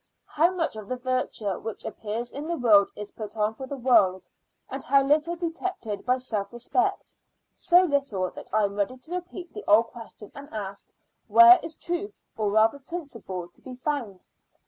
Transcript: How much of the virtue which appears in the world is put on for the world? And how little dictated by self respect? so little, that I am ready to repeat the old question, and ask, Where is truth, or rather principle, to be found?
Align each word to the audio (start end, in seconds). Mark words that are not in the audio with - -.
How 0.25 0.49
much 0.51 0.75
of 0.75 0.87
the 0.87 0.95
virtue 0.95 1.59
which 1.59 1.85
appears 1.85 2.31
in 2.31 2.47
the 2.47 2.57
world 2.57 2.89
is 2.95 3.11
put 3.11 3.37
on 3.37 3.53
for 3.53 3.67
the 3.67 3.77
world? 3.77 4.27
And 4.67 4.83
how 4.83 5.03
little 5.03 5.35
dictated 5.35 6.07
by 6.07 6.17
self 6.17 6.51
respect? 6.51 7.13
so 7.53 7.83
little, 7.83 8.31
that 8.31 8.51
I 8.51 8.63
am 8.65 8.73
ready 8.73 8.97
to 8.97 9.13
repeat 9.13 9.53
the 9.53 9.63
old 9.67 9.89
question, 9.91 10.31
and 10.33 10.51
ask, 10.51 10.89
Where 11.27 11.59
is 11.61 11.75
truth, 11.75 12.25
or 12.35 12.49
rather 12.49 12.79
principle, 12.79 13.49
to 13.49 13.61
be 13.61 13.75
found? 13.75 14.25